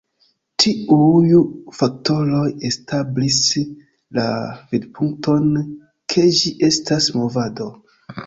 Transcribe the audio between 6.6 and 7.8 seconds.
estas "movado".